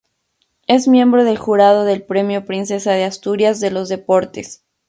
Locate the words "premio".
2.01-2.43